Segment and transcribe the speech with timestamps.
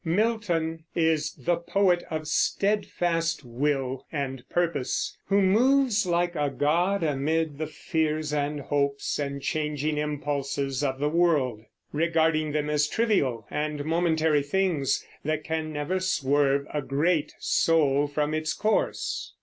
[0.03, 7.59] Milton is the poet of steadfast will and purpose, who moves like a god amid
[7.59, 11.61] the fears and hopes and changing impulses of the world,
[11.93, 18.33] regarding them as trivial and momentary things that can never swerve a great soul from
[18.33, 19.35] its course.